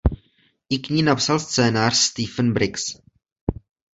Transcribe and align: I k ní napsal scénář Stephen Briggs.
I 0.69 0.79
k 0.79 0.89
ní 0.89 1.03
napsal 1.03 1.39
scénář 1.39 1.95
Stephen 1.95 2.53
Briggs. 2.53 2.83